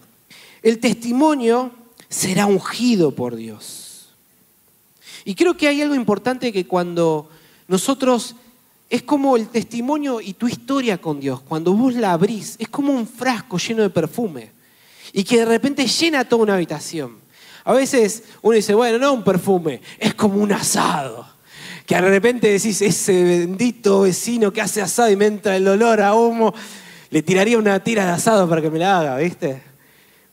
[0.63, 1.71] el testimonio
[2.09, 4.09] será ungido por Dios.
[5.25, 7.29] Y creo que hay algo importante que cuando
[7.67, 8.35] nosotros,
[8.89, 12.91] es como el testimonio y tu historia con Dios, cuando vos la abrís, es como
[12.91, 14.51] un frasco lleno de perfume
[15.13, 17.17] y que de repente llena toda una habitación.
[17.63, 21.27] A veces uno dice, bueno, no un perfume, es como un asado.
[21.85, 26.01] Que de repente decís, ese bendito vecino que hace asado y me entra el olor
[26.01, 26.53] a humo,
[27.09, 29.70] le tiraría una tira de asado para que me la haga, ¿viste?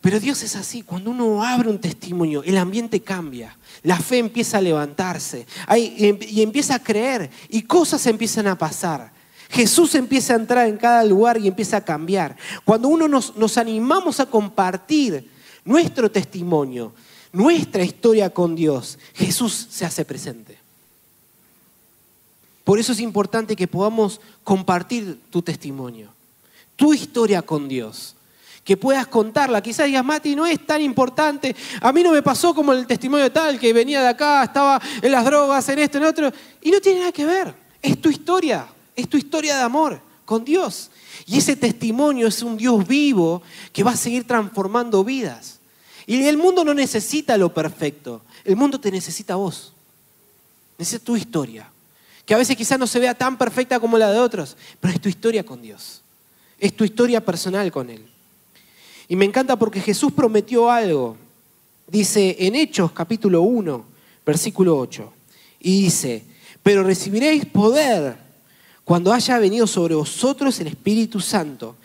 [0.00, 4.58] Pero Dios es así, cuando uno abre un testimonio, el ambiente cambia, la fe empieza
[4.58, 9.12] a levantarse y empieza a creer y cosas empiezan a pasar.
[9.50, 12.36] Jesús empieza a entrar en cada lugar y empieza a cambiar.
[12.64, 15.28] Cuando uno nos, nos animamos a compartir
[15.64, 16.92] nuestro testimonio,
[17.32, 20.58] nuestra historia con Dios, Jesús se hace presente.
[22.62, 26.10] Por eso es importante que podamos compartir tu testimonio,
[26.76, 28.14] tu historia con Dios
[28.68, 29.62] que puedas contarla.
[29.62, 31.56] Quizás digas, Mati, no es tan importante.
[31.80, 35.10] A mí no me pasó como el testimonio tal, que venía de acá, estaba en
[35.10, 36.30] las drogas, en esto, en otro.
[36.60, 37.54] Y no tiene nada que ver.
[37.80, 40.90] Es tu historia, es tu historia de amor con Dios.
[41.24, 43.40] Y ese testimonio es un Dios vivo
[43.72, 45.60] que va a seguir transformando vidas.
[46.06, 48.20] Y el mundo no necesita lo perfecto.
[48.44, 49.72] El mundo te necesita a vos.
[50.76, 51.70] Necesita tu historia.
[52.26, 55.00] Que a veces quizás no se vea tan perfecta como la de otros, pero es
[55.00, 56.02] tu historia con Dios.
[56.58, 58.06] Es tu historia personal con Él.
[59.08, 61.16] Y me encanta porque Jesús prometió algo.
[61.86, 63.84] Dice en Hechos capítulo 1,
[64.24, 65.12] versículo 8.
[65.60, 66.24] Y dice,
[66.62, 68.18] pero recibiréis poder
[68.84, 71.76] cuando haya venido sobre vosotros el Espíritu Santo.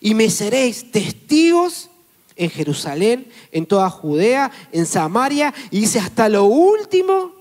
[0.00, 1.90] Y me seréis testigos
[2.36, 7.32] en Jerusalén, en toda Judea, en Samaria, y dice hasta lo último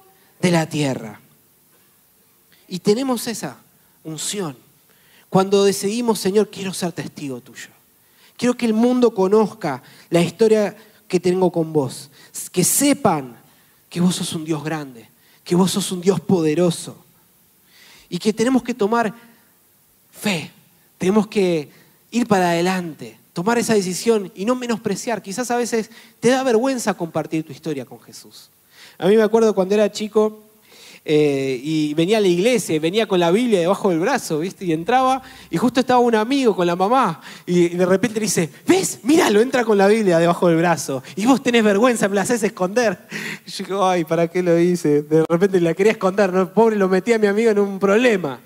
[0.42, 1.22] de la tierra.
[2.68, 3.58] Y tenemos esa
[4.04, 4.58] unción.
[5.30, 7.79] Cuando decidimos, Señor, quiero ser testigo tuyo.
[8.40, 10.74] Quiero que el mundo conozca la historia
[11.10, 12.10] que tengo con vos.
[12.54, 13.36] Que sepan
[13.90, 15.10] que vos sos un Dios grande,
[15.44, 16.96] que vos sos un Dios poderoso.
[18.08, 19.14] Y que tenemos que tomar
[20.10, 20.52] fe,
[20.98, 21.70] tenemos que
[22.12, 25.22] ir para adelante, tomar esa decisión y no menospreciar.
[25.22, 28.50] Quizás a veces te da vergüenza compartir tu historia con Jesús.
[28.98, 30.46] A mí me acuerdo cuando era chico,
[31.06, 34.66] eh, y venía a la iglesia, y venía con la Biblia debajo del brazo, ¿viste?
[34.66, 38.50] Y entraba, y justo estaba un amigo con la mamá, y de repente le dice,
[38.68, 39.00] ¿ves?
[39.04, 42.44] Míralo, entra con la Biblia debajo del brazo, y vos tenés vergüenza, me la haces
[42.44, 43.00] esconder.
[43.48, 45.02] Yo digo, ay, ¿para qué lo hice?
[45.04, 46.54] De repente la quería esconder, ¿no?
[46.54, 48.40] pobre, lo metí a mi amigo en un problema.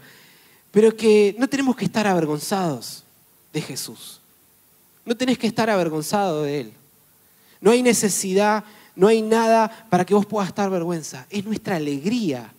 [0.72, 3.04] Pero que no tenemos que estar avergonzados
[3.54, 4.20] de Jesús.
[5.06, 6.74] No tenés que estar avergonzado de Él.
[7.62, 8.64] No hay necesidad
[8.96, 11.26] no hay nada para que vos puedas estar vergüenza.
[11.30, 12.52] Es nuestra alegría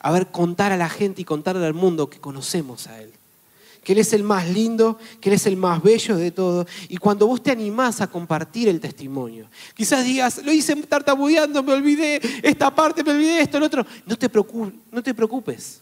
[0.00, 3.12] a ver contar a la gente y contarle al mundo que conocemos a Él.
[3.84, 6.66] Que Él es el más lindo, que Él es el más bello de todo.
[6.88, 11.74] Y cuando vos te animás a compartir el testimonio, quizás digas, lo hice tartamudeando, me
[11.74, 13.86] olvidé esta parte, me olvidé esto, el otro.
[14.06, 15.80] No te preocupes, no te preocupes.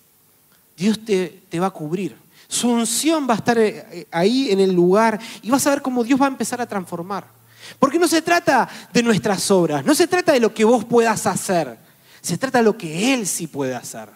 [0.77, 2.15] Dios te, te va a cubrir.
[2.47, 6.05] Su unción va a estar eh, ahí en el lugar y vas a ver cómo
[6.05, 7.38] Dios va a empezar a transformar.
[7.78, 11.26] Porque no se trata de nuestras obras, no se trata de lo que vos puedas
[11.26, 11.76] hacer,
[12.20, 14.09] se trata de lo que Él sí puede hacer.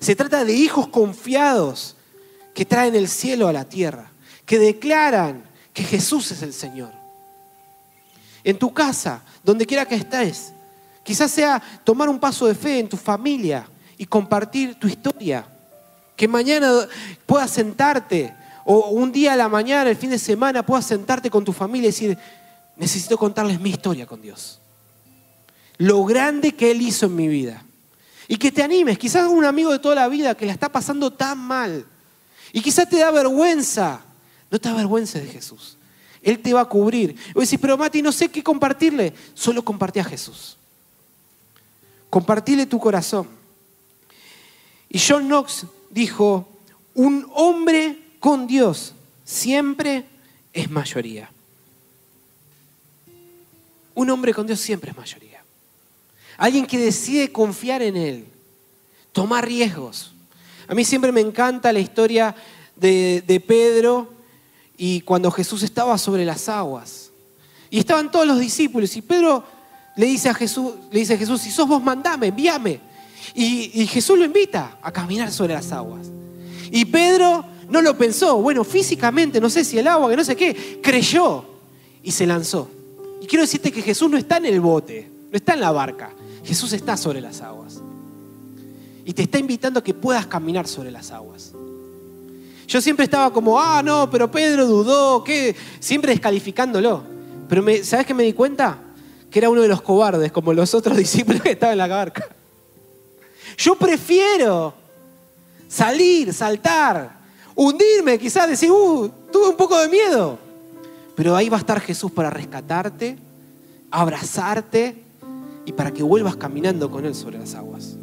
[0.00, 1.96] Se trata de hijos confiados
[2.54, 4.10] que traen el cielo a la tierra,
[4.44, 6.92] que declaran que Jesús es el Señor.
[8.44, 10.52] En tu casa, donde quiera que estés,
[11.02, 15.46] quizás sea tomar un paso de fe en tu familia y compartir tu historia.
[16.16, 16.72] Que mañana
[17.26, 21.44] puedas sentarte o un día a la mañana, el fin de semana, puedas sentarte con
[21.44, 22.18] tu familia y decir,
[22.78, 24.60] necesito contarles mi historia con Dios.
[25.76, 27.64] Lo grande que Él hizo en mi vida.
[28.26, 31.12] Y que te animes, quizás un amigo de toda la vida que la está pasando
[31.12, 31.86] tan mal.
[32.52, 34.00] Y quizás te da vergüenza.
[34.50, 35.76] No te da vergüenza de Jesús.
[36.22, 37.16] Él te va a cubrir.
[37.34, 39.14] Y decís, pero Mati, no sé qué compartirle.
[39.34, 40.56] Solo compartí a Jesús.
[42.10, 43.28] Compartile tu corazón.
[44.88, 46.48] Y John Knox dijo,
[46.94, 50.06] un hombre con Dios siempre
[50.52, 51.30] es mayoría.
[53.98, 55.42] Un hombre con Dios siempre es mayoría.
[56.36, 58.26] Alguien que decide confiar en Él,
[59.10, 60.12] tomar riesgos.
[60.68, 62.32] A mí siempre me encanta la historia
[62.76, 64.08] de, Pedro
[64.76, 67.10] y cuando Jesús estaba sobre las aguas.
[67.70, 69.42] Y estaban todos los discípulos y Pedro
[69.96, 72.78] le dice a Jesús, le dice a Jesús, si sos vos mandame, envíame.
[73.34, 76.06] Y Jesús lo invita a caminar sobre las aguas.
[76.70, 80.36] Y Pedro no lo pensó, bueno, físicamente, no sé si el agua, que no sé
[80.36, 81.44] qué, creyó
[82.00, 82.77] y se lanzó.
[83.20, 86.12] Y quiero decirte que Jesús no está en el bote, no está en la barca.
[86.44, 87.80] Jesús está sobre las aguas.
[89.04, 91.52] Y te está invitando a que puedas caminar sobre las aguas.
[92.66, 95.56] Yo siempre estaba como, ah, no, pero Pedro dudó, ¿qué?
[95.80, 97.02] Siempre descalificándolo.
[97.48, 98.78] Pero me, ¿sabes qué me di cuenta?
[99.30, 102.28] Que era uno de los cobardes, como los otros discípulos que estaban en la barca.
[103.56, 104.74] Yo prefiero
[105.66, 107.18] salir, saltar,
[107.54, 110.38] hundirme, quizás decir, uh, tuve un poco de miedo.
[111.18, 113.18] Pero ahí va a estar Jesús para rescatarte,
[113.90, 115.02] abrazarte
[115.66, 117.96] y para que vuelvas caminando con Él sobre las aguas.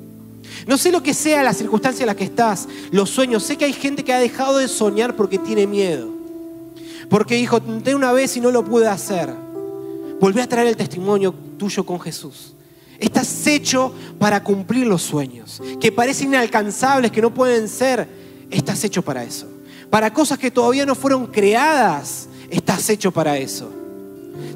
[0.67, 3.43] No sé lo que sea la circunstancia en la que estás, los sueños.
[3.43, 6.09] Sé que hay gente que ha dejado de soñar porque tiene miedo.
[7.09, 9.33] Porque dijo, intenté una vez y no lo pude hacer.
[10.19, 12.51] Volví a traer el testimonio tuyo con Jesús.
[12.99, 18.09] Estás hecho para cumplir los sueños, que parecen inalcanzables, que no pueden ser.
[18.51, 19.47] Estás hecho para eso.
[19.89, 23.71] Para cosas que todavía no fueron creadas, estás hecho para eso.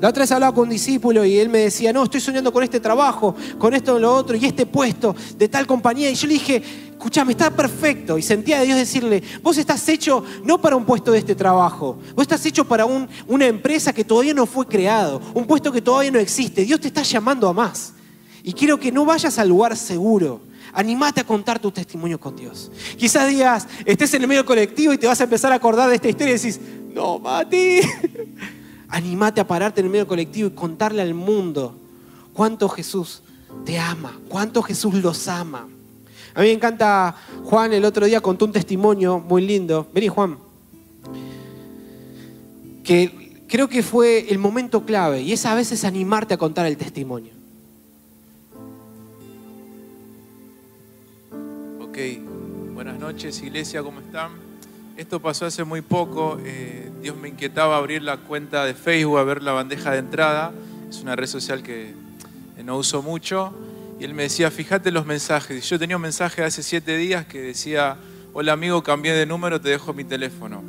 [0.02, 2.64] La otra vez hablaba con un discípulo y él me decía, no, estoy soñando con
[2.64, 6.10] este trabajo, con esto, lo otro, y este puesto de tal compañía.
[6.10, 8.18] Y yo le dije, escúchame, está perfecto.
[8.18, 11.98] Y sentía a Dios decirle, vos estás hecho no para un puesto de este trabajo,
[12.16, 16.12] vos estás hecho para una empresa que todavía no fue creado, un puesto que todavía
[16.12, 16.64] no existe.
[16.64, 17.94] Dios te está llamando a más.
[18.44, 20.42] Y quiero que no vayas al lugar seguro.
[20.74, 22.72] Animate a contar tu testimonio con Dios.
[22.98, 25.96] Quizás digas, estés en el medio colectivo y te vas a empezar a acordar de
[25.96, 26.60] esta historia y decís,
[26.94, 27.80] no, Mati.
[28.90, 31.76] Animate a pararte en el medio colectivo y contarle al mundo
[32.34, 33.22] cuánto Jesús
[33.66, 35.68] te ama, cuánto Jesús los ama.
[36.34, 39.88] A mí me encanta, Juan el otro día contó un testimonio muy lindo.
[39.94, 40.38] Vení, Juan.
[42.84, 46.78] Que creo que fue el momento clave y es a veces animarte a contar el
[46.78, 47.39] testimonio.
[52.00, 54.32] Buenas noches iglesia, ¿cómo están?
[54.96, 56.40] Esto pasó hace muy poco.
[56.46, 60.54] Eh, Dios me inquietaba abrir la cuenta de Facebook, a ver la bandeja de entrada.
[60.90, 61.94] Es una red social que
[62.64, 63.54] no uso mucho.
[64.00, 65.70] Y él me decía, fíjate los mensajes.
[65.70, 67.98] Yo tenía un mensaje hace siete días que decía,
[68.32, 70.64] hola amigo, cambié de número, te dejo mi teléfono.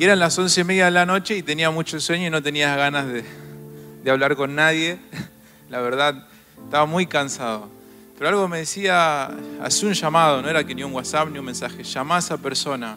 [0.00, 2.42] Y eran las once y media de la noche y tenía mucho sueño y no
[2.42, 4.98] tenía ganas de hablar con nadie.
[5.70, 6.26] La verdad,
[6.64, 7.81] estaba muy cansado.
[8.16, 9.30] Pero algo me decía,
[9.62, 12.36] hace un llamado, no era que ni un WhatsApp ni un mensaje, llamá a esa
[12.36, 12.96] persona.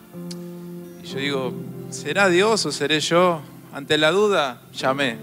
[1.04, 1.54] Y yo digo,
[1.90, 3.42] ¿será Dios o seré yo?
[3.74, 5.18] Ante la duda, llamé.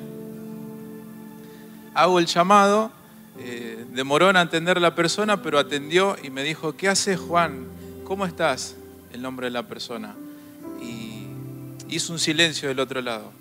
[1.94, 2.90] Hago el llamado,
[3.38, 7.66] eh, demoró en atender la persona, pero atendió y me dijo, ¿qué haces Juan?
[8.04, 8.76] ¿Cómo estás?
[9.12, 10.14] El nombre de la persona.
[10.80, 11.26] Y
[11.88, 13.32] hizo un silencio del otro lado.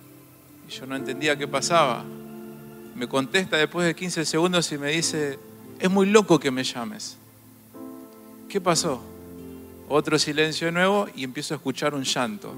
[0.68, 2.04] Y yo no entendía qué pasaba.
[2.96, 5.40] Me contesta después de 15 segundos y me dice,
[5.82, 7.18] es muy loco que me llames.
[8.48, 9.02] ¿Qué pasó?
[9.90, 12.54] Otro silencio de nuevo y empiezo a escuchar un llanto,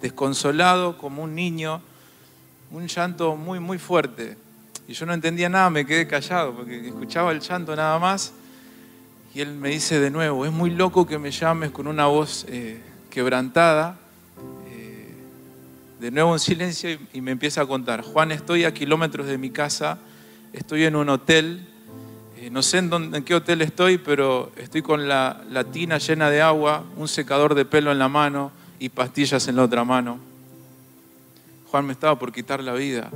[0.00, 1.82] desconsolado como un niño,
[2.70, 4.38] un llanto muy, muy fuerte.
[4.88, 8.32] Y yo no entendía nada, me quedé callado porque escuchaba el llanto nada más.
[9.34, 12.46] Y él me dice de nuevo, es muy loco que me llames con una voz
[12.48, 12.80] eh,
[13.10, 13.98] quebrantada.
[14.66, 15.14] Eh,
[16.00, 19.50] de nuevo un silencio y me empieza a contar, Juan, estoy a kilómetros de mi
[19.50, 19.98] casa,
[20.54, 21.68] estoy en un hotel
[22.42, 26.28] eh, no sé en, dónde, en, qué hotel estoy, pero estoy con la, tina llena
[26.28, 28.50] de agua, un secador de pelo en la mano
[28.80, 30.18] y pastillas en la otra mano.
[31.70, 33.10] Juan me estaba por quitar la vida.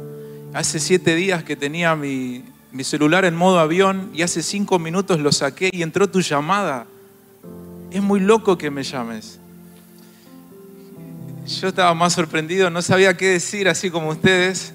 [0.55, 2.45] Hace siete días que tenía mi
[2.83, 6.87] celular en modo avión y hace cinco minutos lo saqué y entró tu llamada.
[7.91, 9.41] Es muy loco que me llames.
[11.47, 14.73] Yo estaba más sorprendido, no sabía qué decir, así como ustedes.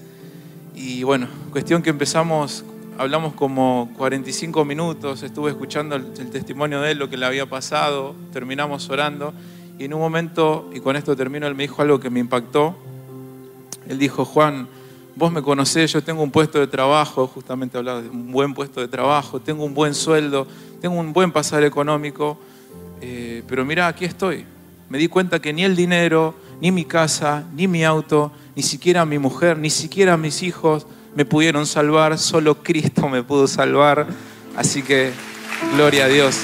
[0.75, 2.65] Y bueno, cuestión que empezamos
[2.97, 8.15] hablamos como 45 minutos, estuve escuchando el, testimonio de él, lo que le había pasado,
[8.31, 9.33] terminamos orando
[9.79, 12.75] y en un momento, y con esto termino, él me dijo algo que me impactó.
[13.87, 14.67] Él dijo, Juan,
[15.15, 18.79] vos me conocés, yo tengo un puesto de trabajo, justamente hablaba de un buen puesto
[18.79, 20.45] de trabajo, tengo un buen sueldo,
[20.79, 22.37] tengo un buen pasar económico,
[23.01, 24.45] eh, pero mira, aquí estoy.
[24.89, 29.03] Me di cuenta que ni el dinero, ni mi casa, ni mi auto, ni siquiera
[29.05, 34.07] mi mujer, ni siquiera mis hijos, me pudieron salvar, solo Cristo me pudo salvar.
[34.55, 35.11] Así que,
[35.75, 36.37] gloria a Dios.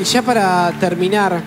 [0.00, 1.42] Y ya para terminar,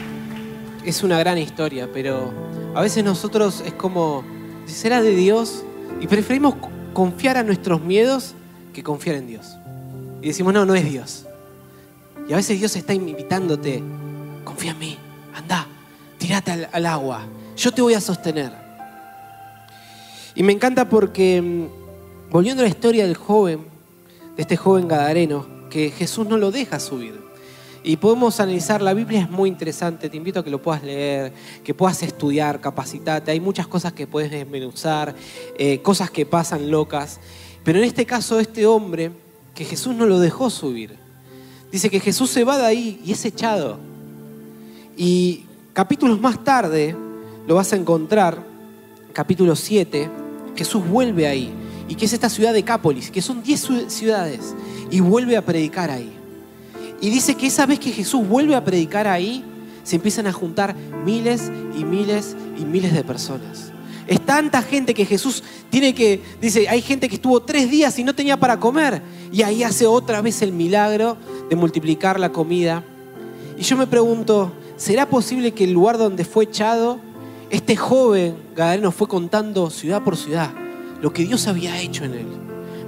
[0.85, 2.31] es una gran historia, pero
[2.73, 4.23] a veces nosotros es como,
[4.65, 5.63] ¿será de Dios?
[5.99, 6.55] Y preferimos
[6.93, 8.33] confiar a nuestros miedos
[8.73, 9.57] que confiar en Dios.
[10.21, 11.25] Y decimos, no, no es Dios.
[12.27, 13.83] Y a veces Dios está invitándote
[14.47, 14.97] confía en mí,
[15.35, 15.67] anda,
[16.17, 17.25] tirate al, agua,
[17.57, 18.53] yo te voy a sostener.
[20.35, 23.65] Y me encanta porque, mm, volviendo a la historia del joven,
[24.37, 27.19] de este joven gadareno, que Jesús no lo deja subir.
[27.83, 31.33] Y podemos analizar, la Biblia es muy interesante, te invito a que lo puedas leer,
[31.61, 33.31] que puedas estudiar, capacitarte.
[33.31, 35.13] Hay muchas cosas que puedes desmenuzar,
[35.57, 37.19] eh, cosas que pasan locas.
[37.65, 39.11] Pero en este caso, este hombre,
[39.53, 40.97] que Jesús no lo dejó subir,
[41.69, 43.86] dice que Jesús se va de ahí y es echado.
[44.97, 46.95] Y capítulos más tarde
[47.47, 48.43] lo vas a encontrar,
[49.13, 50.09] capítulo 7,
[50.55, 51.51] Jesús vuelve ahí,
[51.87, 54.55] y que es esta ciudad de Cápolis, que son 10 ciudades,
[54.89, 56.11] y vuelve a predicar ahí.
[56.99, 59.45] Y dice que esa vez que Jesús vuelve a predicar ahí,
[59.83, 60.75] se empiezan a juntar
[61.05, 63.71] miles y miles y miles de personas.
[64.07, 68.03] Es tanta gente que Jesús tiene que, dice, hay gente que estuvo tres días y
[68.03, 69.01] no tenía para comer.
[69.31, 71.17] Y ahí hace otra vez el milagro
[71.49, 72.83] de multiplicar la comida.
[73.57, 76.99] Y yo me pregunto, ¿será posible que el lugar donde fue echado,
[77.49, 80.51] este joven Gadareno fue contando ciudad por ciudad
[81.01, 82.27] lo que Dios había hecho en él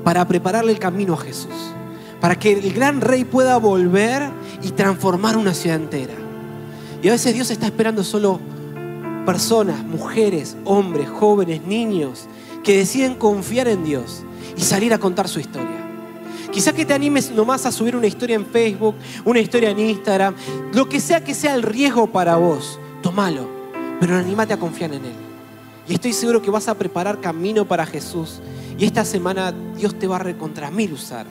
[0.04, 1.54] para prepararle el camino a Jesús?
[2.22, 4.30] Para que el gran rey pueda volver
[4.62, 6.14] y transformar una ciudad entera.
[7.02, 8.40] Y a veces Dios está esperando solo
[9.26, 12.28] personas, mujeres, hombres, jóvenes, niños,
[12.64, 14.24] que deciden confiar en Dios
[14.58, 15.79] y salir a contar su historia.
[16.52, 20.36] Quizá que te animes nomás a subir una historia en Facebook, una historia en Instagram,
[20.74, 23.48] lo que sea que sea el riesgo para vos, tomalo,
[24.00, 25.14] pero animate a confiar en Él.
[25.88, 28.42] Y estoy seguro que vas a preparar camino para Jesús
[28.78, 31.28] y esta semana Dios te va a recontra mil usar.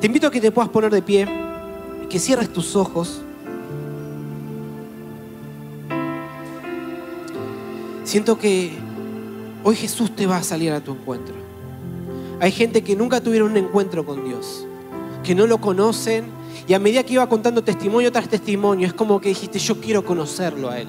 [0.00, 1.28] Te invito a que te puedas poner de pie,
[2.08, 3.20] que cierres tus ojos.
[8.04, 8.72] Siento que
[9.62, 11.43] hoy Jesús te va a salir a tu encuentro.
[12.40, 14.66] Hay gente que nunca tuvieron un encuentro con Dios,
[15.22, 16.24] que no lo conocen
[16.66, 20.04] y a medida que iba contando testimonio tras testimonio, es como que dijiste, yo quiero
[20.04, 20.88] conocerlo a Él.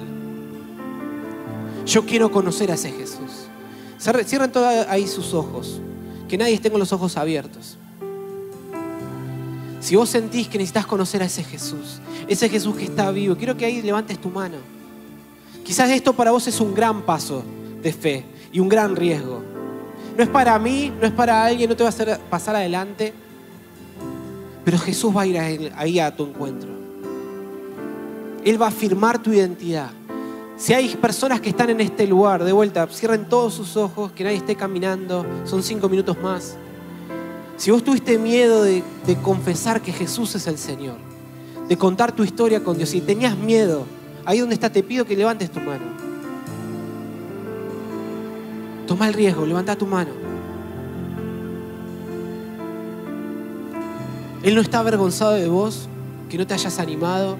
[1.84, 3.46] Yo quiero conocer a ese Jesús.
[3.98, 5.80] Cierren todos ahí sus ojos,
[6.28, 7.76] que nadie esté con los ojos abiertos.
[9.80, 13.56] Si vos sentís que necesitas conocer a ese Jesús, ese Jesús que está vivo, quiero
[13.56, 14.56] que ahí levantes tu mano.
[15.62, 17.44] Quizás esto para vos es un gran paso
[17.82, 19.42] de fe y un gran riesgo.
[20.16, 23.12] No es para mí, no es para alguien, no te va a hacer pasar adelante,
[24.64, 26.70] pero Jesús va a ir ahí a tu encuentro.
[28.44, 29.90] Él va a afirmar tu identidad.
[30.56, 34.24] Si hay personas que están en este lugar, de vuelta, cierren todos sus ojos, que
[34.24, 36.56] nadie esté caminando, son cinco minutos más.
[37.58, 40.96] Si vos tuviste miedo de, de confesar que Jesús es el Señor,
[41.68, 43.84] de contar tu historia con Dios, y tenías miedo,
[44.26, 46.05] Ahí donde está, te pido que levantes tu mano.
[48.86, 50.10] Toma el riesgo, levanta tu mano.
[54.42, 55.88] Él no está avergonzado de vos,
[56.28, 57.36] que no te hayas animado.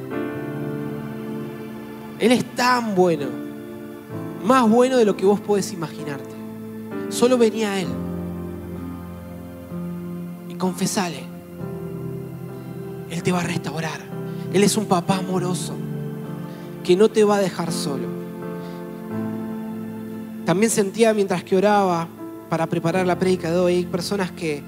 [2.19, 3.27] Él es tan bueno,
[4.45, 6.35] más bueno de lo que vos podés imaginarte.
[7.11, 7.89] Solo venía a Él
[10.49, 11.23] y confesale.
[13.11, 14.01] Él te va a restaurar.
[14.53, 15.75] Él es un papá amoroso
[16.83, 18.16] que no te va a dejar solo.
[20.47, 22.07] También sentía mientras que oraba
[22.49, 24.63] para preparar la prédica de hoy, personas que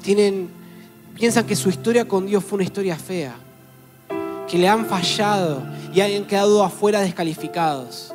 [0.00, 0.48] tienen,
[1.16, 3.34] piensan que su historia con Dios fue una historia fea,
[4.48, 8.14] que le han fallado y han quedado afuera descalificados.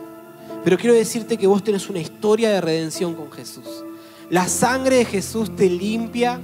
[0.64, 3.84] Pero quiero decirte que vos tenés una historia de redención con Jesús.
[4.30, 6.39] La sangre de Jesús te limpia,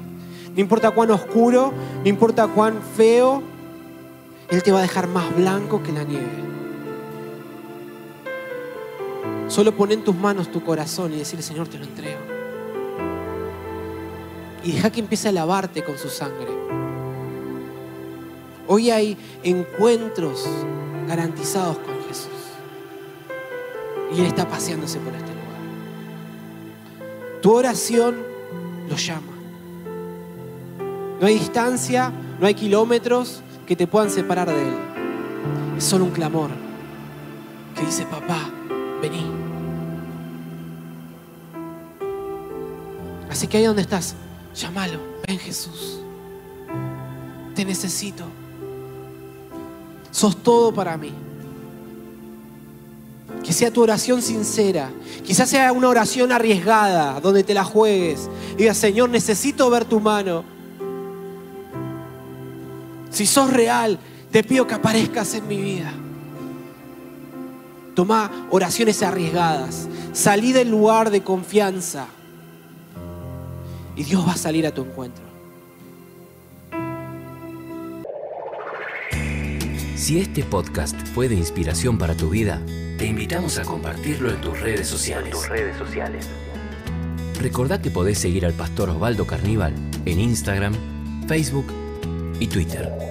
[0.53, 1.71] no importa cuán oscuro,
[2.03, 3.41] no importa cuán feo,
[4.49, 6.58] Él te va a dejar más blanco que la nieve.
[9.49, 12.19] Solo pon en tus manos tu corazón y decirle, Señor, te lo entrego.
[14.63, 16.47] Y deja que empiece a lavarte con su sangre.
[18.67, 20.47] Hoy hay encuentros
[21.07, 22.29] garantizados con Jesús.
[24.15, 25.59] Y Él está paseándose por este lugar.
[27.41, 28.17] Tu oración
[28.87, 29.33] lo llama.
[31.19, 34.75] No hay distancia, no hay kilómetros que te puedan separar de Él.
[35.75, 36.51] Es solo un clamor
[37.75, 38.51] que dice, papá,
[39.01, 39.25] vení.
[43.29, 44.15] Así que ahí donde estás,
[44.55, 46.01] llámalo, ven Jesús.
[47.55, 48.25] Te necesito.
[50.11, 51.13] Sos todo para mí.
[53.43, 54.91] Que sea tu oración sincera.
[55.23, 58.29] Quizás sea una oración arriesgada, donde te la juegues.
[58.53, 60.43] Y digas, Señor, necesito ver tu mano.
[63.11, 63.99] Si sos real,
[64.31, 65.93] te pido que aparezcas en mi vida.
[67.99, 69.89] Toma oraciones arriesgadas.
[70.13, 72.07] Salí del lugar de confianza.
[73.97, 75.25] Y Dios va a salir a tu encuentro.
[79.97, 82.61] Si este podcast fue de inspiración para tu vida,
[82.97, 85.31] te invitamos a compartirlo en tus redes sociales.
[85.31, 86.25] tus redes sociales.
[87.41, 89.73] Recordá que podés seguir al pastor Osvaldo Carníbal
[90.05, 90.73] en Instagram,
[91.27, 91.67] Facebook
[92.39, 93.08] y Twitter.